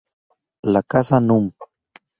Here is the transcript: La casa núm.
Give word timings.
La 0.77 0.81
casa 0.95 1.21
núm. 1.27 1.49